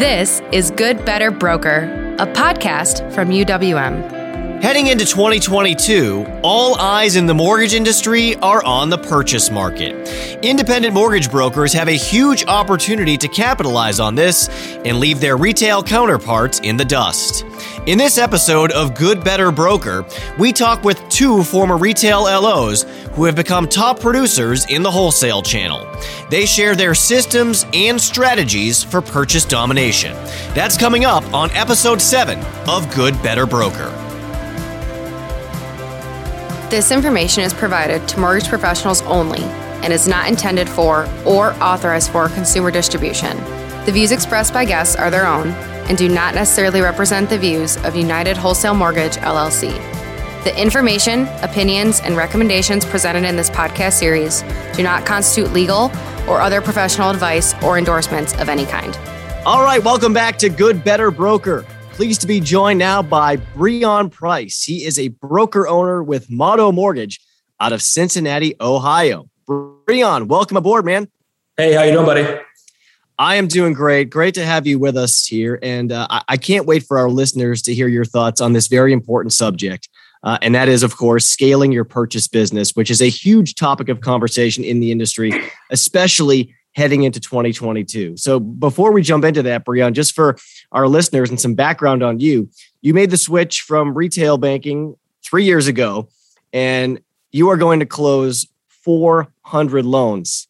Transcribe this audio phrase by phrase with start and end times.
[0.00, 1.80] This is Good Better Broker,
[2.18, 4.19] a podcast from UWM.
[4.62, 10.06] Heading into 2022, all eyes in the mortgage industry are on the purchase market.
[10.44, 14.48] Independent mortgage brokers have a huge opportunity to capitalize on this
[14.84, 17.46] and leave their retail counterparts in the dust.
[17.86, 20.04] In this episode of Good Better Broker,
[20.38, 22.82] we talk with two former retail LOs
[23.14, 25.86] who have become top producers in the wholesale channel.
[26.28, 30.12] They share their systems and strategies for purchase domination.
[30.52, 32.38] That's coming up on episode 7
[32.68, 33.90] of Good Better Broker.
[36.70, 39.42] This information is provided to mortgage professionals only
[39.82, 43.36] and is not intended for or authorized for consumer distribution.
[43.86, 45.48] The views expressed by guests are their own
[45.88, 49.72] and do not necessarily represent the views of United Wholesale Mortgage LLC.
[50.44, 54.42] The information, opinions, and recommendations presented in this podcast series
[54.76, 55.90] do not constitute legal
[56.28, 58.96] or other professional advice or endorsements of any kind.
[59.44, 61.66] All right, welcome back to Good Better Broker.
[61.92, 64.62] Pleased to be joined now by Breon Price.
[64.62, 67.20] He is a broker owner with Motto Mortgage
[67.60, 69.28] out of Cincinnati, Ohio.
[69.46, 71.08] Breon, welcome aboard, man.
[71.56, 72.40] Hey, how you doing, buddy?
[73.18, 74.08] I am doing great.
[74.08, 77.60] Great to have you with us here, and uh, I can't wait for our listeners
[77.62, 79.90] to hear your thoughts on this very important subject.
[80.22, 83.90] Uh, and that is, of course, scaling your purchase business, which is a huge topic
[83.90, 85.32] of conversation in the industry,
[85.70, 88.16] especially heading into 2022.
[88.16, 90.36] So before we jump into that, Breon, just for
[90.72, 92.48] our listeners and some background on you,
[92.80, 96.08] you made the switch from retail banking three years ago,
[96.52, 97.00] and
[97.32, 100.48] you are going to close 400 loans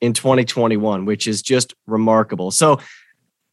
[0.00, 2.50] in 2021, which is just remarkable.
[2.50, 2.80] So,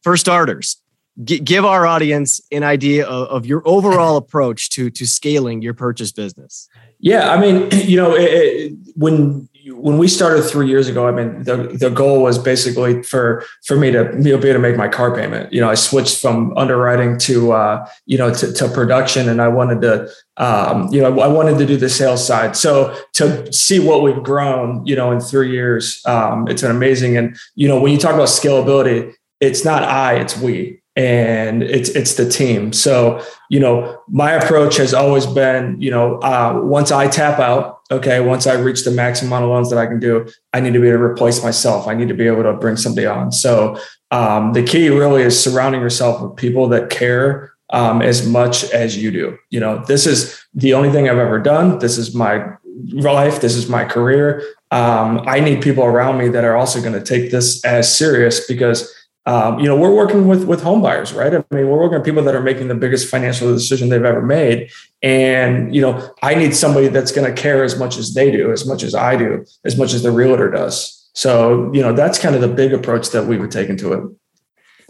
[0.02, 0.82] for starters,
[1.22, 5.74] g- give our audience an idea of, of, your overall approach to to scaling your
[5.74, 6.68] purchase business.
[6.98, 11.10] Yeah, I mean, you know, it, it, when when we started three years ago, I
[11.10, 14.88] mean, the, the goal was basically for for me to be able to make my
[14.88, 15.52] car payment.
[15.52, 19.48] You know, I switched from underwriting to uh, you know to, to production, and I
[19.48, 22.56] wanted to um, you know I wanted to do the sales side.
[22.56, 27.16] So to see what we've grown, you know, in three years, um, it's an amazing.
[27.16, 31.88] And you know, when you talk about scalability, it's not I, it's we and it's
[31.90, 32.72] it's the team.
[32.72, 37.79] So you know, my approach has always been, you know, uh, once I tap out,
[37.90, 40.72] okay, once I reach the maximum amount of loans that I can do, I need
[40.74, 41.88] to be able to replace myself.
[41.88, 43.32] I need to be able to bring somebody on.
[43.32, 43.78] So
[44.10, 48.96] um, the key really is surrounding yourself with people that care um, as much as
[48.96, 49.38] you do.
[49.50, 51.78] You know, this is the only thing I've ever done.
[51.78, 52.44] This is my
[52.92, 53.40] life.
[53.40, 54.42] This is my career.
[54.70, 58.46] Um, I need people around me that are also going to take this as serious
[58.46, 58.92] because
[59.26, 61.32] um, you know, we're working with with home buyers, right?
[61.34, 64.22] I mean, we're working with people that are making the biggest financial decision they've ever
[64.22, 64.70] made,
[65.02, 68.50] and you know, I need somebody that's going to care as much as they do,
[68.50, 71.08] as much as I do, as much as the realtor does.
[71.12, 74.04] So, you know, that's kind of the big approach that we would take into it.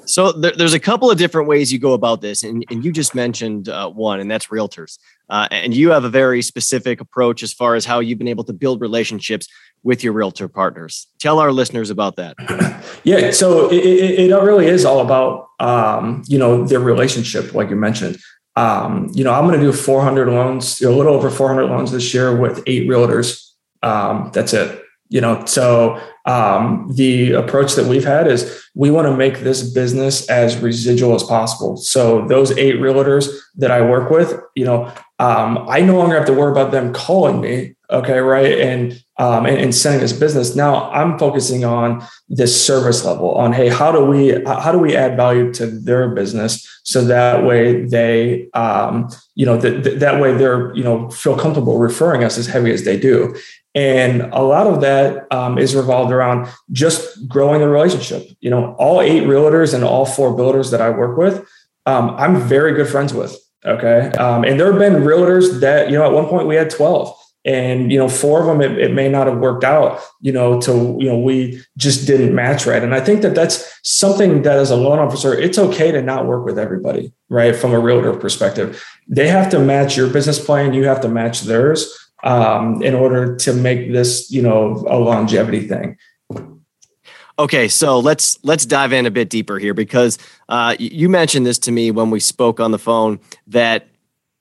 [0.06, 2.92] So there, there's a couple of different ways you go about this, and, and you
[2.92, 4.98] just mentioned uh, one, and that's realtors.
[5.30, 8.44] Uh, and you have a very specific approach as far as how you've been able
[8.44, 9.46] to build relationships
[9.82, 11.06] with your realtor partners.
[11.18, 12.34] Tell our listeners about that.
[13.04, 17.70] yeah, so it, it, it really is all about um, you know their relationship, like
[17.70, 18.18] you mentioned.
[18.56, 22.12] Um, you know, I'm going to do 400 loans, a little over 400 loans this
[22.12, 23.52] year with eight realtors.
[23.82, 24.82] Um, that's it.
[25.08, 29.68] You know, so um, the approach that we've had is we want to make this
[29.72, 31.76] business as residual as possible.
[31.76, 36.26] So those eight realtors that I work with, you know, um, I no longer have
[36.26, 37.74] to worry about them calling me.
[37.90, 40.56] Okay, right, and um, and, and sending this business.
[40.56, 44.96] Now I'm focusing on this service level on hey, how do we how do we
[44.96, 50.32] add value to their business so that way they um, you know that that way
[50.32, 53.36] they're you know feel comfortable referring us as heavy as they do.
[53.74, 58.26] And a lot of that um, is revolved around just growing the relationship.
[58.40, 61.46] You know, all eight realtors and all four builders that I work with,
[61.84, 63.36] um, I'm very good friends with.
[63.64, 64.10] Okay.
[64.12, 67.14] Um, and there have been realtors that, you know, at one point we had 12
[67.44, 70.60] and, you know, four of them, it, it may not have worked out, you know,
[70.62, 72.82] to, you know, we just didn't match right.
[72.82, 76.26] And I think that that's something that as a loan officer, it's okay to not
[76.26, 77.54] work with everybody, right?
[77.54, 80.74] From a realtor perspective, they have to match your business plan.
[80.74, 85.66] You have to match theirs um, in order to make this, you know, a longevity
[85.66, 85.96] thing.
[87.40, 90.18] Okay, so let's let's dive in a bit deeper here because
[90.50, 93.88] uh, you mentioned this to me when we spoke on the phone that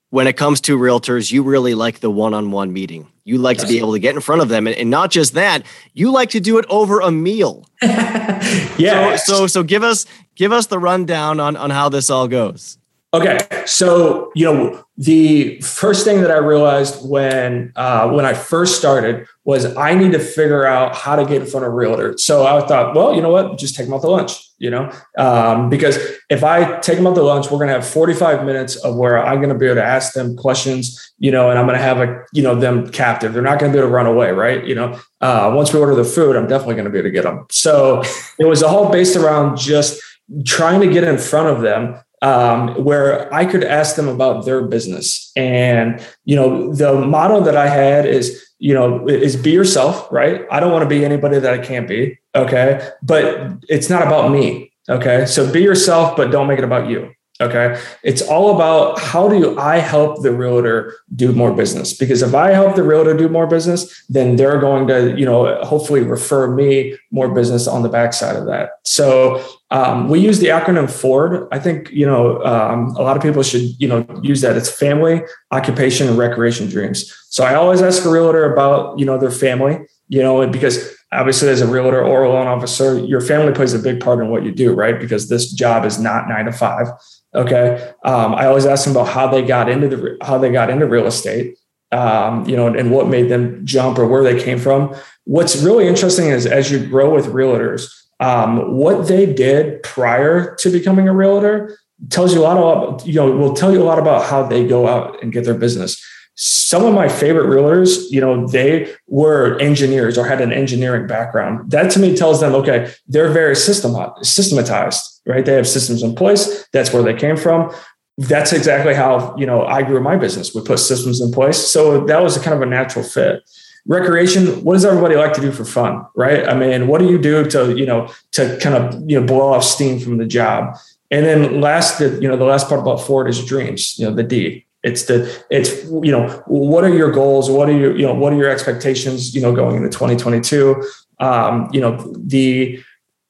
[0.09, 3.09] when it comes to realtors, you really like the one-on-one meeting.
[3.23, 3.67] You like yes.
[3.67, 6.11] to be able to get in front of them, and, and, not just that, you
[6.11, 7.65] like to do it over a meal.
[7.81, 9.15] yeah.
[9.15, 10.05] So, so, so give us
[10.35, 12.78] give us the rundown on on how this all goes.
[13.11, 18.77] Okay, so you know the first thing that I realized when uh, when I first
[18.77, 22.19] started was I need to figure out how to get in front of realtors.
[22.19, 24.47] So I thought, well, you know what, just take them out to lunch.
[24.59, 25.97] You know, um, because
[26.29, 29.25] if I take them out to lunch, we're going to have 45 minutes of where
[29.25, 31.13] I'm going to be able to ask them questions.
[31.17, 33.33] You know, and I'm going to have a you know them captive.
[33.33, 34.63] They're not going to be able to run away, right?
[34.63, 37.11] You know, uh, once we order the food, I'm definitely going to be able to
[37.11, 37.47] get them.
[37.49, 38.03] So
[38.37, 39.99] it was all based around just
[40.45, 44.61] trying to get in front of them um, where I could ask them about their
[44.63, 45.31] business.
[45.35, 50.45] And, you know, the motto that I had is, you know, is be yourself, right?
[50.51, 52.19] I don't want to be anybody that I can't be.
[52.35, 52.91] Okay.
[53.01, 54.73] But it's not about me.
[54.89, 55.25] Okay.
[55.25, 57.13] So be yourself, but don't make it about you.
[57.41, 57.81] Okay.
[58.03, 61.93] It's all about how do I help the realtor do more business?
[61.93, 65.55] Because if I help the realtor do more business, then they're going to, you know,
[65.63, 68.71] hopefully refer me more business on the backside of that.
[68.83, 69.41] So
[69.71, 71.47] um, we use the acronym FORD.
[71.53, 74.57] I think, you know, um, a lot of people should, you know, use that.
[74.57, 75.21] It's family,
[75.51, 77.15] occupation, and recreation dreams.
[77.29, 81.47] So I always ask a realtor about, you know, their family, you know, because obviously
[81.49, 84.43] as a realtor or a loan officer, your family plays a big part in what
[84.43, 84.99] you do, right?
[84.99, 86.87] Because this job is not nine to five.
[87.35, 87.93] Okay.
[88.03, 90.87] Um, I always ask them about how they got into the how they got into
[90.87, 91.57] real estate.
[91.91, 94.95] Um, you know, and what made them jump or where they came from.
[95.23, 100.69] What's really interesting is as you grow with realtors, um, what they did prior to
[100.69, 101.79] becoming a realtor
[102.09, 104.67] tells you a lot about, you know, will tell you a lot about how they
[104.67, 105.99] go out and get their business
[106.41, 111.69] some of my favorite realtors, you know, they were engineers or had an engineering background.
[111.69, 115.45] That to me tells them, okay, they're very systematized, right?
[115.45, 116.65] They have systems in place.
[116.71, 117.75] That's where they came from.
[118.17, 120.55] That's exactly how, you know, I grew my business.
[120.55, 121.57] We put systems in place.
[121.57, 123.43] So that was kind of a natural fit.
[123.85, 126.47] Recreation, what does everybody like to do for fun, right?
[126.47, 129.51] I mean, what do you do to, you know, to kind of, you know, blow
[129.51, 130.77] off steam from the job?
[131.11, 134.15] And then last, the, you know, the last part about FORD is dreams, you know,
[134.15, 137.49] the D it's the it's you know what are your goals?
[137.49, 140.81] What are your you know what are your expectations you know going into 2022
[141.19, 142.81] um, you know the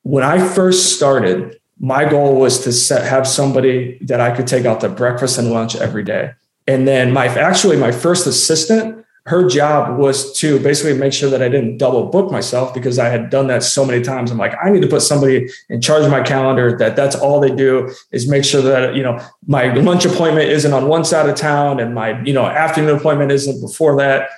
[0.04, 4.66] when i first started my goal was to set, have somebody that i could take
[4.66, 6.32] out to breakfast and lunch every day.
[6.68, 11.40] And then my actually my first assistant her job was to basically make sure that
[11.40, 14.32] I didn't double book myself because I had done that so many times.
[14.32, 17.40] I'm like, I need to put somebody in charge of my calendar that that's all
[17.40, 21.30] they do is make sure that, you know, my lunch appointment isn't on one side
[21.30, 24.30] of town and my, you know, afternoon appointment isn't before that.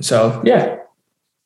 [0.00, 0.78] So, yeah.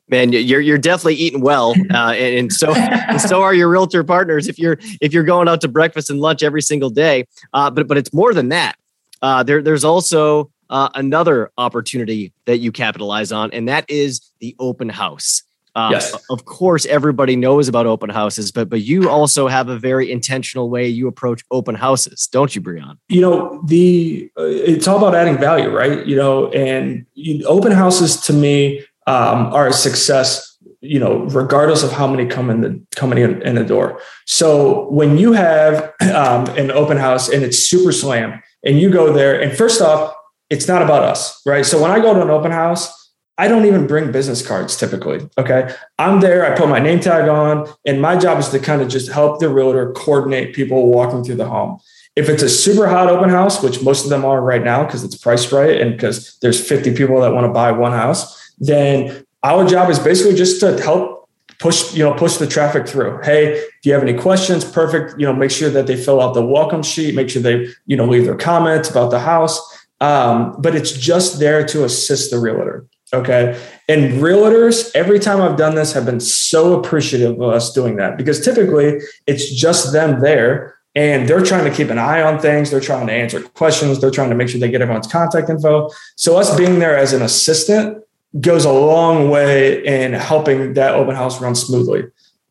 [0.08, 4.02] Man, you're you're definitely eating well, uh, and, and, so and so are your realtor
[4.02, 4.48] partners.
[4.48, 7.86] If you're if you're going out to breakfast and lunch every single day, uh, but
[7.86, 8.78] but it's more than that.
[9.20, 14.54] Uh, there there's also uh, another opportunity that you capitalize on, and that is the
[14.58, 15.42] open house.
[15.74, 16.12] Um, yes.
[16.28, 20.70] Of course, everybody knows about open houses, but but you also have a very intentional
[20.70, 22.98] way you approach open houses, don't you, Breon?
[23.08, 26.04] You know, the uh, it's all about adding value, right?
[26.04, 30.46] You know, and you, open houses to me um, are a success.
[30.80, 34.00] You know, regardless of how many come in the coming in, in the door.
[34.26, 39.12] So when you have um, an open house and it's super slam, and you go
[39.12, 40.14] there, and first off,
[40.50, 41.64] it's not about us, right?
[41.64, 42.94] So when I go to an open house,
[43.36, 45.28] I don't even bring business cards typically.
[45.38, 45.72] Okay.
[45.98, 48.88] I'm there, I put my name tag on, and my job is to kind of
[48.88, 51.78] just help the realtor coordinate people walking through the home.
[52.16, 55.04] If it's a super hot open house, which most of them are right now because
[55.04, 59.24] it's priced right and because there's 50 people that want to buy one house, then
[59.44, 61.30] our job is basically just to help
[61.60, 63.20] push, you know, push the traffic through.
[63.22, 65.14] Hey, do you have any questions, perfect.
[65.18, 67.96] You know, make sure that they fill out the welcome sheet, make sure they, you
[67.96, 72.38] know, leave their comments about the house um, but it's just there to assist the
[72.38, 72.86] realtor.
[73.12, 73.58] Okay.
[73.88, 78.18] And realtors, every time I've done this, have been so appreciative of us doing that
[78.18, 82.70] because typically it's just them there and they're trying to keep an eye on things.
[82.70, 84.00] They're trying to answer questions.
[84.00, 85.88] They're trying to make sure they get everyone's contact info.
[86.16, 88.02] So, us being there as an assistant
[88.40, 92.04] goes a long way in helping that open house run smoothly.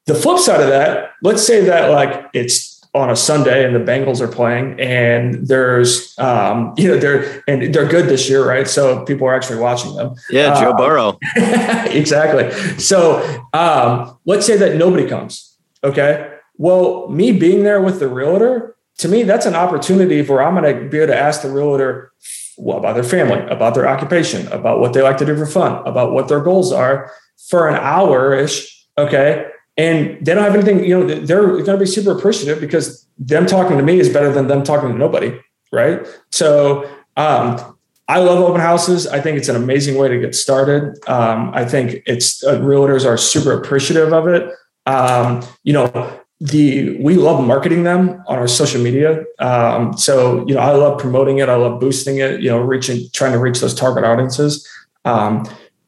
[0.05, 3.79] The flip side of that, let's say that like it's on a Sunday and the
[3.79, 8.67] Bengals are playing and there's um, you know they're and they're good this year, right?
[8.67, 10.15] So people are actually watching them.
[10.29, 11.19] Yeah, Joe uh, Burrow.
[11.35, 12.51] exactly.
[12.79, 13.21] So
[13.53, 15.57] um, let's say that nobody comes.
[15.83, 16.33] Okay.
[16.57, 20.75] Well, me being there with the realtor, to me, that's an opportunity where I'm going
[20.75, 22.11] to be able to ask the realtor
[22.57, 25.85] well, about their family, about their occupation, about what they like to do for fun,
[25.87, 27.11] about what their goals are
[27.49, 28.87] for an hour ish.
[28.97, 29.45] Okay
[29.77, 33.45] and they don't have anything you know they're going to be super appreciative because them
[33.45, 35.39] talking to me is better than them talking to nobody
[35.71, 40.35] right so um, i love open houses i think it's an amazing way to get
[40.35, 44.51] started um, i think it's uh, realtors are super appreciative of it
[44.85, 49.23] um, you know the we love marketing them on our social media.
[49.39, 51.49] Um, so you know, I love promoting it.
[51.49, 52.41] I love boosting it.
[52.41, 54.67] You know, reaching, trying to reach those target audiences.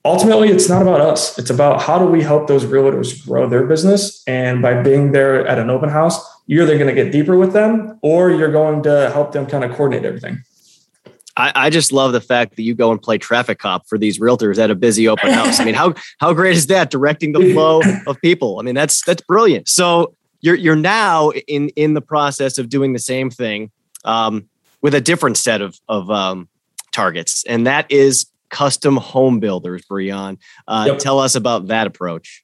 [0.05, 1.37] Ultimately, it's not about us.
[1.37, 4.23] It's about how do we help those realtors grow their business.
[4.25, 7.51] And by being there at an open house, you're either going to get deeper with
[7.51, 10.41] them, or you're going to help them kind of coordinate everything.
[11.37, 14.19] I, I, just love the fact that you go and play traffic cop for these
[14.19, 15.59] realtors at a busy open house.
[15.59, 16.89] I mean, how how great is that?
[16.89, 18.59] Directing the flow of people.
[18.59, 19.69] I mean, that's that's brilliant.
[19.69, 23.71] So you're you're now in in the process of doing the same thing
[24.03, 24.49] um,
[24.81, 26.49] with a different set of of um,
[26.91, 29.83] targets, and that is custom home builders.
[29.89, 30.37] Breon,
[30.67, 30.99] uh, yep.
[30.99, 32.43] tell us about that approach.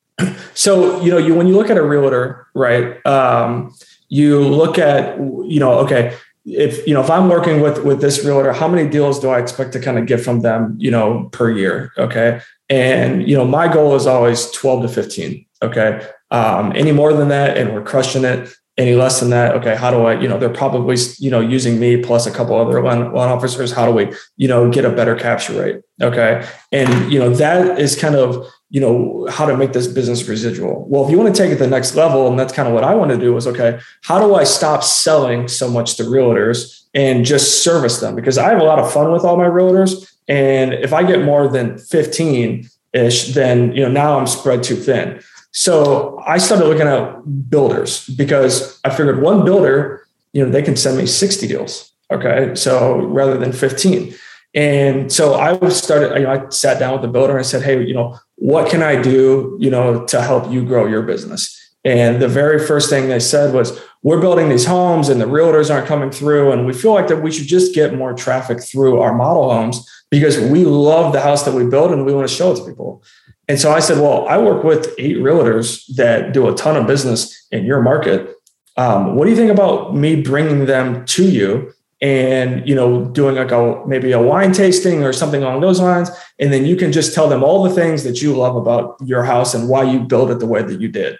[0.53, 3.05] So you know, you when you look at a realtor, right?
[3.05, 3.75] Um,
[4.07, 8.23] you look at you know, okay, if you know if i'm working with with this
[8.23, 11.27] realtor how many deals do i expect to kind of get from them you know
[11.31, 16.71] per year okay and you know my goal is always 12 to 15 okay um,
[16.75, 20.01] any more than that and we're crushing it any less than that okay how do
[20.05, 23.29] i you know they're probably you know using me plus a couple other loan, loan
[23.29, 23.71] officers.
[23.71, 25.81] How do we you know get a better capture rate?
[26.01, 26.47] Okay.
[26.71, 30.85] And you know that is kind of you know how to make this business residual.
[30.87, 32.73] Well if you want to take it to the next level and that's kind of
[32.73, 36.03] what i want to do is okay how do i stop selling so much to
[36.03, 38.15] realtors and just service them?
[38.15, 41.23] Because i have a lot of fun with all my realtors and if i get
[41.23, 45.21] more than 15 ish then you know now i'm spread too thin
[45.55, 50.75] so I started looking at builders because I figured one builder, you know, they can
[50.75, 51.93] send me 60 deals.
[52.11, 52.53] Okay.
[52.55, 54.13] So rather than 15.
[54.53, 57.63] And so I started, you know, I sat down with the builder and I said,
[57.63, 61.57] Hey, you know, what can I do, you know, to help you grow your business?
[61.85, 65.73] And the very first thing they said was, we're building these homes and the realtors
[65.73, 66.51] aren't coming through.
[66.51, 69.89] And we feel like that we should just get more traffic through our model homes
[70.11, 72.65] because we love the house that we build and we want to show it to
[72.65, 73.03] people.
[73.47, 76.87] And so I said, well, I work with eight realtors that do a ton of
[76.87, 78.35] business in your market.
[78.77, 81.71] Um, what do you think about me bringing them to you
[82.01, 86.09] and you know doing like a maybe a wine tasting or something along those lines?
[86.39, 89.23] And then you can just tell them all the things that you love about your
[89.23, 91.17] house and why you built it the way that you did.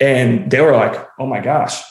[0.00, 1.82] And they were like oh my gosh.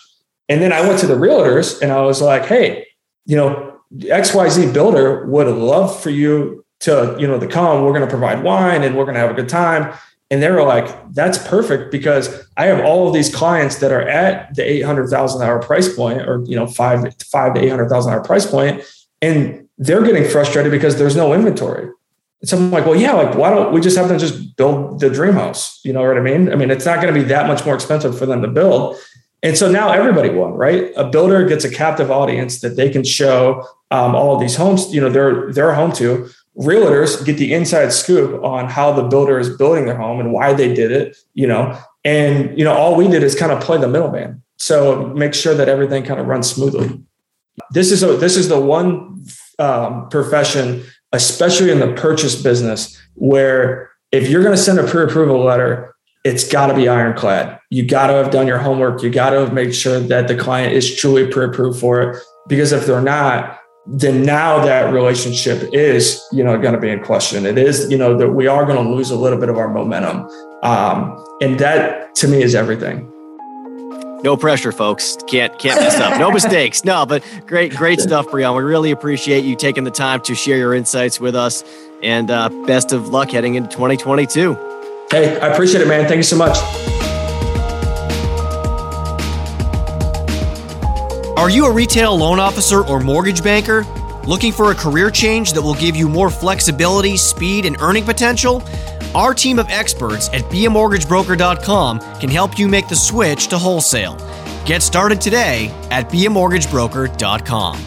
[0.50, 2.86] And then i went to the realtors and i was like hey
[3.26, 8.02] you know xyz builder would love for you to you know the come we're going
[8.02, 9.94] to provide wine and we're going to have a good time.
[10.30, 14.02] And they were like that's perfect because i have all of these clients that are
[14.02, 18.46] at the 800000 hour price point or you know five five to 800000 hour price
[18.46, 18.84] point
[19.22, 21.90] and they're getting frustrated because there's no inventory.
[22.42, 25.00] And so i'm like well yeah like why don't we just have them just build
[25.00, 25.80] the dream house?
[25.86, 26.52] You know what i mean?
[26.52, 28.98] I mean it's not going to be that much more expensive for them to build.
[29.44, 30.92] And so now everybody won, right?
[30.96, 34.92] A builder gets a captive audience that they can show um, all of these homes,
[34.94, 39.40] you know, they're they're home to realtors get the inside scoop on how the builder
[39.40, 42.96] is building their home and why they did it, you know, and you know, all
[42.96, 44.42] we did is kind of play the middleman.
[44.58, 47.02] So make sure that everything kind of runs smoothly.
[47.72, 49.26] This is a, this is the one
[49.60, 55.44] um, profession, especially in the purchase business, where if you're going to send a pre-approval
[55.44, 57.60] letter, it's got to be ironclad.
[57.70, 59.04] You got to have done your homework.
[59.04, 62.24] You got to have made sure that the client is truly pre-approved for it.
[62.48, 67.04] Because if they're not, then now that relationship is you know going to be in
[67.04, 67.46] question.
[67.46, 69.70] It is you know that we are going to lose a little bit of our
[69.70, 70.30] momentum.
[70.64, 73.10] Um, and that to me is everything.
[74.24, 75.18] No pressure folks.
[75.28, 76.18] Can't can't mess up.
[76.18, 76.86] No mistakes.
[76.86, 78.56] No but great great stuff breon.
[78.56, 81.64] We really appreciate you taking the time to share your insights with us.
[82.02, 84.74] And uh, best of luck heading into 2022
[85.14, 86.08] hey i appreciate it man.
[86.08, 86.58] Thank you so much
[91.36, 93.84] Are you a retail loan officer or mortgage banker?
[94.28, 98.62] Looking for a career change that will give you more flexibility, speed, and earning potential?
[99.16, 104.16] Our team of experts at beamortgagebroker.com can help you make the switch to wholesale.
[104.66, 107.82] Get started today at beamortgagebroker.com.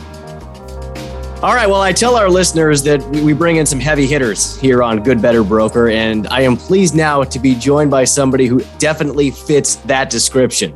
[1.42, 1.68] All right.
[1.68, 5.22] Well, I tell our listeners that we bring in some heavy hitters here on Good
[5.22, 9.76] Better Broker, and I am pleased now to be joined by somebody who definitely fits
[9.76, 10.74] that description.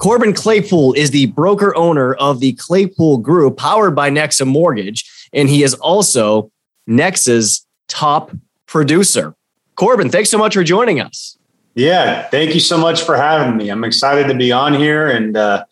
[0.00, 5.46] Corbin Claypool is the broker owner of the Claypool Group, powered by Nexa Mortgage, and
[5.46, 6.50] he is also
[6.88, 8.30] Nexa's top
[8.64, 9.34] producer.
[9.74, 11.36] Corbin, thanks so much for joining us.
[11.74, 13.68] Yeah, thank you so much for having me.
[13.68, 15.66] I'm excited to be on here and uh,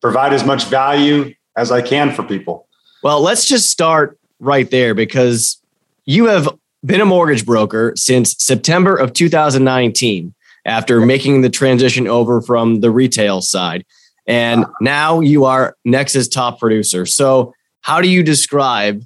[0.00, 2.66] provide as much value as I can for people.
[3.02, 5.60] Well, let's just start right there because
[6.06, 6.48] you have
[6.86, 10.34] been a mortgage broker since September of 2019
[10.64, 13.84] after making the transition over from the retail side.
[14.26, 17.04] And now you are Nexa's top producer.
[17.06, 19.02] So, how do you describe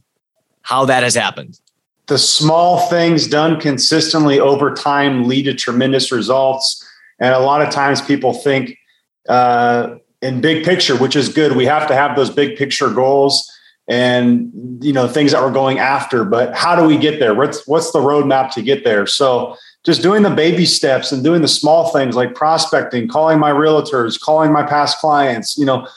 [0.62, 1.58] how that has happened?
[2.06, 6.84] The small things done consistently over time lead to tremendous results.
[7.18, 8.78] And a lot of times people think
[9.28, 11.56] uh, in big picture, which is good.
[11.56, 13.50] We have to have those big picture goals
[13.88, 14.52] and
[14.84, 16.24] you know things that we're going after.
[16.24, 17.34] But how do we get there?
[17.34, 19.06] What's what's the roadmap to get there?
[19.06, 19.56] So
[19.88, 24.20] just doing the baby steps and doing the small things like prospecting, calling my realtors,
[24.20, 25.88] calling my past clients, you know,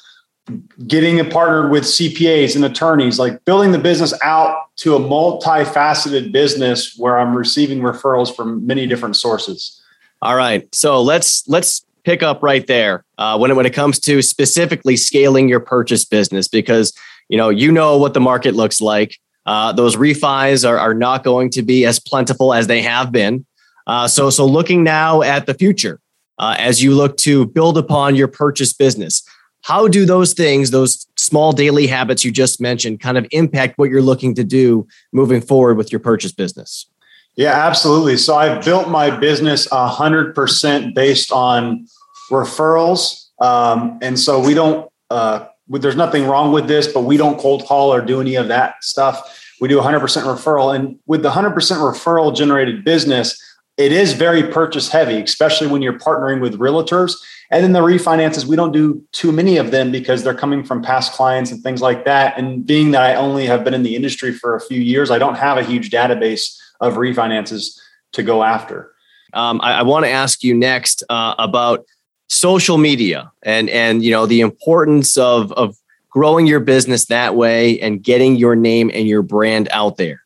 [0.88, 6.32] getting a partner with CPAs and attorneys, like building the business out to a multifaceted
[6.32, 9.84] business where I'm receiving referrals from many different sources.
[10.22, 10.74] All right.
[10.74, 14.96] So let's let's pick up right there uh, when it, when it comes to specifically
[14.96, 16.94] scaling your purchase business because
[17.28, 19.20] you know you know what the market looks like.
[19.46, 23.46] Uh, those refis are, are not going to be as plentiful as they have been.
[23.92, 26.00] Uh, so so looking now at the future
[26.40, 29.22] uh, as you look to build upon your purchase business,
[29.64, 33.90] how do those things, those small daily habits you just mentioned, kind of impact what
[33.90, 36.88] you're looking to do moving forward with your purchase business?
[37.36, 38.16] Yeah, absolutely.
[38.16, 41.86] So I've built my business 100% based on
[42.30, 43.26] referrals.
[43.42, 47.66] Um, and so we don't, uh, there's nothing wrong with this, but we don't cold
[47.66, 49.38] call or do any of that stuff.
[49.60, 50.74] We do 100% referral.
[50.74, 53.38] And with the 100% referral generated business,
[53.78, 57.16] it is very purchase heavy, especially when you're partnering with realtors.
[57.52, 60.82] And then the refinances, we don't do too many of them because they're coming from
[60.82, 62.38] past clients and things like that.
[62.38, 65.18] And being that I only have been in the industry for a few years, I
[65.18, 67.80] don't have a huge database of refinances
[68.14, 68.92] to go after.
[69.34, 71.86] Um, I, I want to ask you next uh, about
[72.28, 75.76] social media and and you know the importance of of
[76.10, 80.22] growing your business that way and getting your name and your brand out there.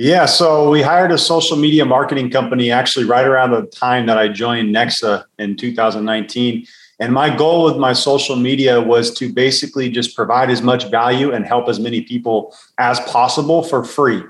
[0.00, 4.16] Yeah, so we hired a social media marketing company actually right around the time that
[4.16, 6.64] I joined Nexa in 2019.
[7.00, 11.32] And my goal with my social media was to basically just provide as much value
[11.32, 14.22] and help as many people as possible for free.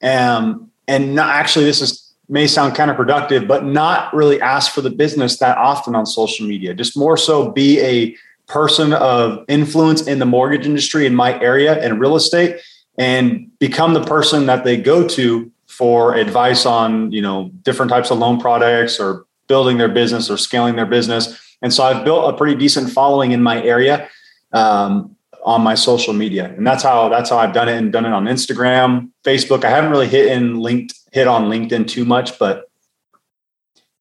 [0.00, 4.90] Um, and not actually this is may sound counterproductive, but not really ask for the
[4.90, 6.72] business that often on social media.
[6.72, 11.82] Just more so be a person of influence in the mortgage industry in my area
[11.82, 12.60] and real estate
[12.98, 18.10] and become the person that they go to for advice on, you know, different types
[18.10, 21.40] of loan products or building their business or scaling their business.
[21.62, 24.08] And so I've built a pretty decent following in my area.
[24.52, 26.52] Um, on my social media.
[26.56, 29.64] And that's how that's how I've done it and done it on Instagram, Facebook.
[29.64, 32.70] I haven't really hit in linked hit on LinkedIn too much, but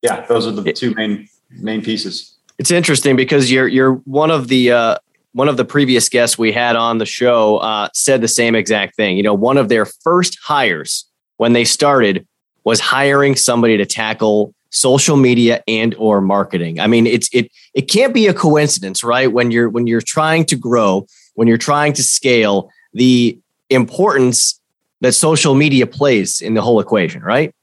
[0.02, 2.38] yeah, those are the two main main pieces.
[2.58, 4.98] It's interesting because you're you're one of the uh,
[5.34, 8.96] one of the previous guests we had on the show uh, said the same exact
[8.96, 9.18] thing.
[9.18, 11.06] You know, one of their first hires
[11.38, 12.28] when they started
[12.64, 16.80] was hiring somebody to tackle social media and or marketing.
[16.80, 19.32] I mean, it's it it can't be a coincidence, right?
[19.32, 23.40] When you're when you're trying to grow, when you're trying to scale the
[23.70, 24.60] importance
[25.02, 27.54] that social media plays in the whole equation, right?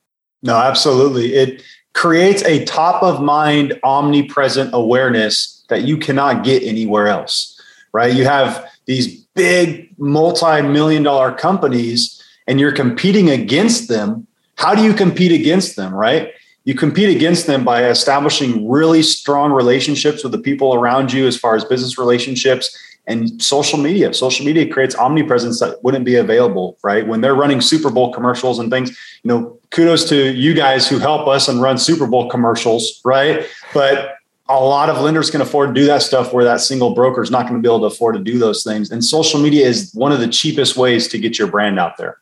[0.42, 1.35] No, absolutely.
[1.35, 7.56] It creates a top of mind, omnipresent awareness that you cannot get anywhere else,
[7.97, 8.15] right?
[8.15, 14.27] You have these big multi million dollar companies and you're competing against them.
[14.57, 16.33] How do you compete against them, right?
[16.65, 21.39] You compete against them by establishing really strong relationships with the people around you as
[21.39, 24.13] far as business relationships and social media.
[24.13, 27.07] Social media creates omnipresence that wouldn't be available, right?
[27.07, 28.91] When they're running Super Bowl commercials and things,
[29.23, 33.47] you know, kudos to you guys who help us and run Super Bowl commercials, right?
[33.73, 34.15] But
[34.49, 37.31] a lot of lenders can afford to do that stuff where that single broker is
[37.31, 38.91] not going to be able to afford to do those things.
[38.91, 42.19] And social media is one of the cheapest ways to get your brand out there.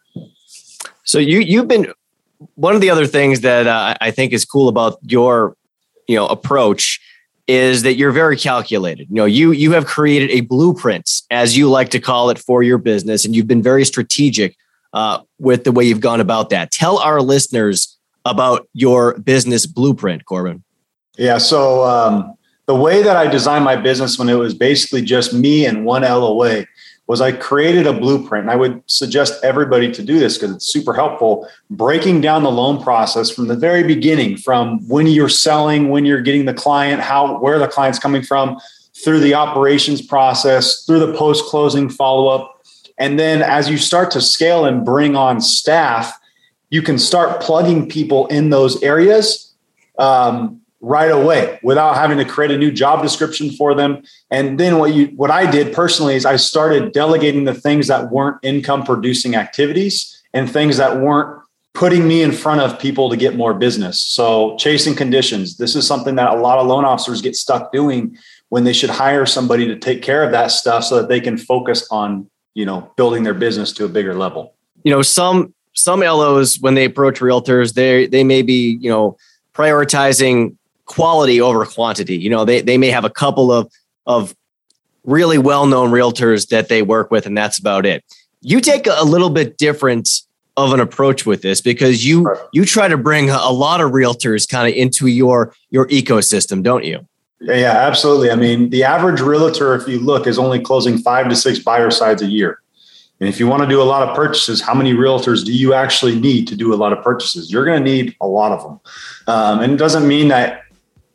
[1.04, 1.92] So you you've been
[2.54, 5.56] one of the other things that uh, I think is cool about your
[6.08, 7.00] you know approach
[7.46, 9.08] is that you're very calculated.
[9.10, 12.62] You know, you you have created a blueprint, as you like to call it, for
[12.62, 14.56] your business, and you've been very strategic
[14.92, 16.70] uh, with the way you've gone about that.
[16.70, 20.64] Tell our listeners about your business blueprint, Corbin.
[21.16, 21.38] Yeah.
[21.38, 22.34] So um,
[22.66, 26.02] the way that I designed my business when it was basically just me and one
[26.02, 26.64] LOA
[27.06, 28.44] was I created a blueprint.
[28.44, 31.46] And I would suggest everybody to do this because it's super helpful.
[31.70, 36.22] Breaking down the loan process from the very beginning, from when you're selling, when you're
[36.22, 38.58] getting the client, how where the client's coming from,
[39.04, 42.62] through the operations process, through the post-closing follow-up.
[42.96, 46.18] And then as you start to scale and bring on staff,
[46.70, 49.52] you can start plugging people in those areas.
[49.98, 54.02] Um, right away without having to create a new job description for them.
[54.30, 58.10] And then what you what I did personally is I started delegating the things that
[58.10, 61.40] weren't income producing activities and things that weren't
[61.72, 64.00] putting me in front of people to get more business.
[64.00, 65.56] So chasing conditions.
[65.56, 68.16] This is something that a lot of loan officers get stuck doing
[68.50, 71.36] when they should hire somebody to take care of that stuff so that they can
[71.36, 74.54] focus on, you know, building their business to a bigger level.
[74.84, 79.16] You know, some some LOs when they approach realtors, they they may be, you know,
[79.54, 82.16] prioritizing quality over quantity.
[82.16, 83.70] You know, they they may have a couple of
[84.06, 84.34] of
[85.04, 88.04] really well-known realtors that they work with and that's about it.
[88.40, 90.08] You take a little bit different
[90.56, 94.48] of an approach with this because you you try to bring a lot of realtors
[94.48, 97.06] kind of into your your ecosystem, don't you?
[97.40, 98.30] Yeah, absolutely.
[98.30, 101.90] I mean, the average realtor, if you look, is only closing five to six buyer
[101.90, 102.60] sides a year.
[103.20, 105.72] And if you want to do a lot of purchases, how many realtors do you
[105.72, 107.50] actually need to do a lot of purchases?
[107.50, 108.80] You're going to need a lot of them.
[109.26, 110.63] Um, and it doesn't mean that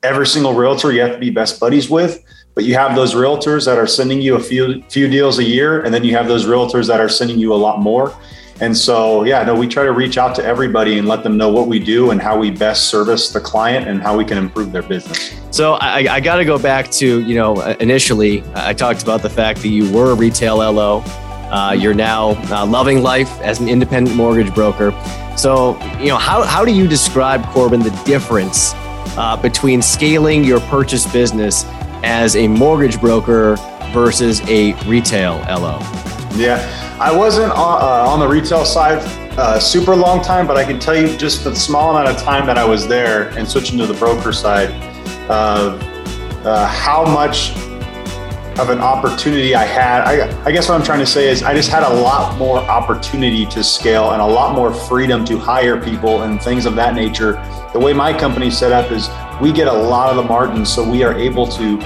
[0.03, 2.23] every single realtor you have to be best buddies with,
[2.55, 5.81] but you have those realtors that are sending you a few few deals a year,
[5.81, 8.15] and then you have those realtors that are sending you a lot more.
[8.61, 11.49] And so, yeah, no, we try to reach out to everybody and let them know
[11.49, 14.73] what we do and how we best service the client and how we can improve
[14.73, 15.33] their business.
[15.51, 19.29] So I, I got to go back to, you know, initially I talked about the
[19.29, 21.01] fact that you were a retail LO.
[21.51, 24.91] Uh, you're now uh, loving life as an independent mortgage broker.
[25.37, 28.73] So, you know, how, how do you describe, Corbin, the difference
[29.17, 31.65] uh, between scaling your purchase business
[32.03, 33.55] as a mortgage broker
[33.91, 35.79] versus a retail LO?
[36.35, 38.99] Yeah, I wasn't on, uh, on the retail side
[39.37, 42.45] uh, super long time, but I can tell you just the small amount of time
[42.45, 44.69] that I was there and switching to the broker side,
[45.29, 45.77] uh,
[46.67, 47.53] how much
[48.59, 50.01] of an opportunity I had.
[50.01, 52.57] I, I, guess what I'm trying to say is I just had a lot more
[52.57, 56.93] opportunity to scale and a lot more freedom to hire people and things of that
[56.93, 57.33] nature.
[57.71, 59.09] The way my company's set up is
[59.41, 61.77] we get a lot of the margins, so we are able to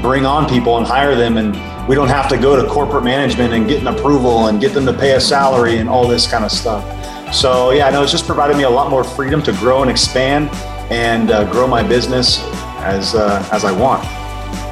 [0.00, 1.54] bring on people and hire them and
[1.88, 4.86] we don't have to go to corporate management and get an approval and get them
[4.86, 6.84] to pay a salary and all this kind of stuff.
[7.34, 10.50] So yeah, no, it's just provided me a lot more freedom to grow and expand
[10.92, 12.40] and uh, grow my business
[12.78, 14.04] as uh, as I want.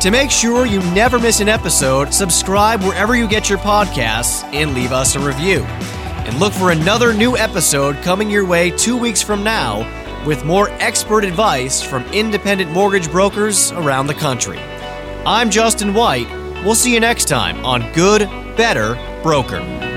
[0.04, 4.74] To make sure you never miss an episode, subscribe wherever you get your podcasts and
[4.74, 5.62] leave us a review.
[6.26, 10.68] And look for another new episode coming your way two weeks from now with more
[10.72, 14.58] expert advice from independent mortgage brokers around the country.
[15.24, 16.28] I'm Justin White
[16.64, 18.22] We'll see you next time on Good,
[18.56, 19.93] Better Broker.